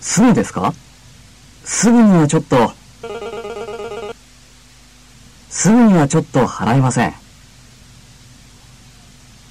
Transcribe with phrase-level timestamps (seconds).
[0.00, 0.72] すぐですか？
[1.64, 2.72] すぐにはちょっと、
[5.50, 7.14] すぐにはちょっと払えません。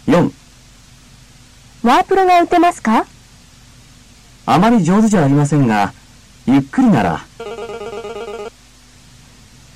[0.07, 0.31] 4、
[1.83, 3.05] ワープロが打てますか？
[4.45, 5.93] あまり上手じゃありませんが、
[6.45, 7.25] ゆっくりなら、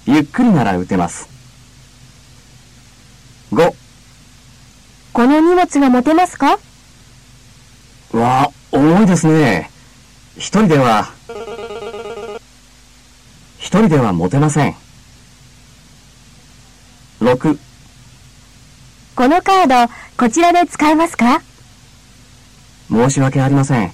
[0.05, 1.27] ゆっくりなら打てます。
[3.51, 3.73] 5、
[5.13, 6.57] この荷物が持てますか？
[8.13, 9.70] わあ、重いですね。
[10.37, 11.11] 一人では、
[13.57, 14.75] 一人では持てません。
[17.19, 17.59] 6、
[19.15, 21.41] このカード、こちらで使えますか？
[22.89, 23.91] 申し訳ありません。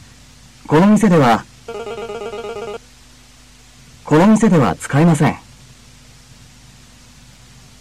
[0.67, 1.43] この店では、
[4.05, 5.35] この店では使えません。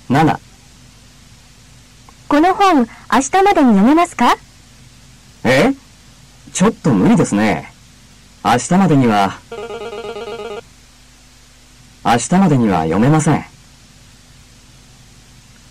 [0.08, 0.38] 7、
[2.28, 2.84] この本、明
[3.20, 4.36] 日までに読めますか？
[5.44, 5.74] え？
[6.52, 7.70] ちょっと無理ですね。
[8.48, 9.40] 明日までには、
[12.04, 13.44] 明日までには読めません。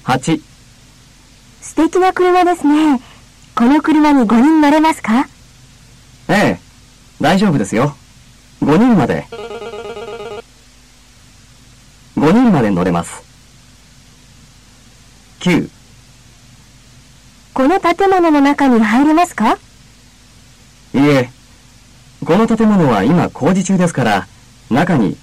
[0.04, 0.42] 8、
[1.62, 3.00] 素敵な車ですね。
[3.56, 5.26] この車に5人乗れますか？
[6.28, 6.60] ええ、
[7.22, 7.96] 大丈夫ですよ。
[8.62, 9.26] 5人まで。
[12.18, 13.24] 5人まで乗れます。
[15.40, 15.70] 9、
[17.54, 19.60] この建物の中に入れますか？
[22.26, 24.28] この建物は今工事中ですから、
[24.72, 25.16] 中に、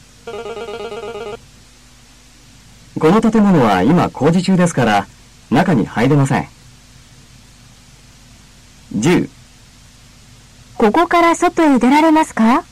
[3.01, 5.09] この建物は今工事中ですから、
[5.51, 6.49] 中に入れません。
[8.97, 9.29] 10、
[10.77, 12.65] ここから外へ出られますか？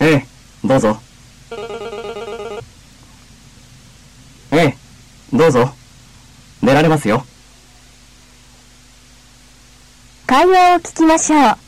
[0.00, 0.26] ええ、
[0.64, 1.00] どうぞ。
[4.50, 4.76] ええ、
[5.32, 5.72] どうぞ。
[6.64, 7.24] 出られますよ。
[10.26, 11.61] 会話を聞きましょう。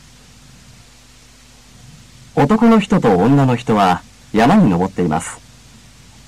[2.35, 4.01] 男の人と女の人は
[4.33, 5.39] 山に登っています。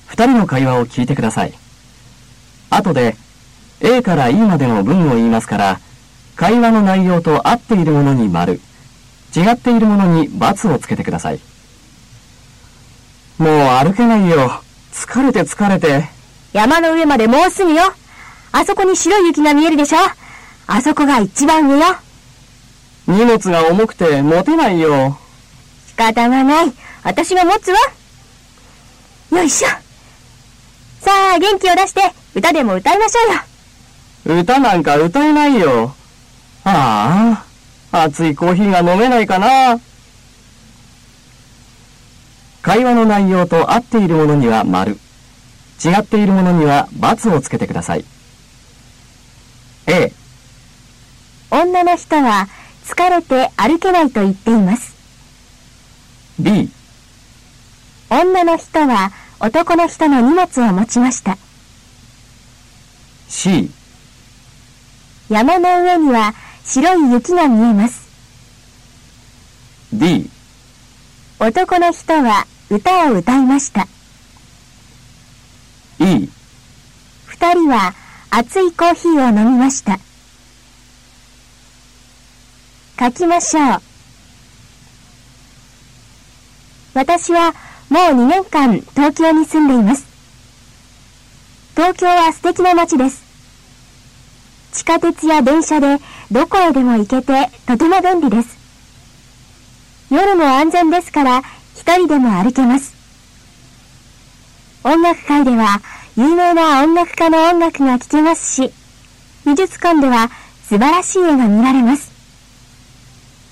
[0.06, 1.52] 二人の会話を聞いてください。
[2.70, 3.16] 後で
[3.80, 5.80] A から E までの文を言いますから、
[6.34, 8.60] 会話の内容と合っているものに丸、
[9.36, 11.40] 違っているものに×をつけてください。
[13.36, 13.50] もう
[13.84, 14.62] 歩けないよ。
[14.92, 16.08] 疲れて疲れて。
[16.52, 17.82] 山の上までもうすぐよ。
[18.50, 19.98] あそこに白い雪が見えるでしょ
[20.66, 21.84] あそこが一番上よ。
[23.06, 25.18] 荷物が重くて持てないよ。
[25.98, 26.72] 仕方がない。
[27.02, 27.76] 私が持つわ。
[29.32, 29.68] よいしょ。
[31.00, 32.02] さあ、元気を出して、
[32.36, 34.40] 歌でも歌いましょうよ。
[34.42, 35.92] 歌なんか歌えないよ。
[36.62, 37.44] あ
[37.90, 39.80] あ、熱いコーヒーが飲めないかな。
[42.62, 45.00] 会話の内容と合っているものには丸、
[45.84, 48.04] 違っているものには×をつけてください。
[49.88, 50.12] A、
[51.50, 52.46] 女の人は
[52.84, 54.87] 疲れて歩けないと言っています。
[56.40, 56.70] B、
[58.10, 59.10] 女の人は
[59.40, 61.36] 男の人の荷物を持ちました。
[63.28, 63.70] C、
[65.28, 66.34] 山の上には
[66.64, 68.08] 白い雪が見えます。
[69.92, 70.30] D、
[71.40, 73.88] 男の人は歌を歌いました。
[75.98, 76.28] E、
[77.26, 77.94] 二人は
[78.30, 79.98] 熱いコーヒーを飲みました。
[83.00, 83.87] 書きましょう。
[86.98, 87.54] 私は
[87.90, 90.04] もう2年間東京に住んでいます。
[91.76, 93.22] 東京は素敵な街です。
[94.72, 95.98] 地下鉄や電車で
[96.32, 98.58] どこへでも行けてとても便利です。
[100.10, 101.42] 夜も安全ですから
[101.76, 102.92] 一人でも歩けます。
[104.82, 105.80] 音楽会では
[106.16, 108.72] 有名な音楽家の音楽が聴けますし、
[109.46, 110.30] 美術館では
[110.68, 112.10] 素晴らしい絵が見られます。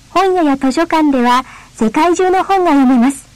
[0.09, 3.26] 本屋や図書館では世界中の本が読めます。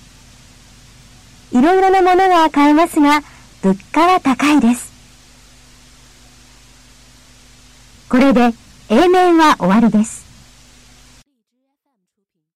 [1.51, 3.21] いろいろなものが買えますが、
[3.61, 4.91] 物価は高いです。
[8.09, 8.53] これで
[8.89, 10.30] A 面は終わりです。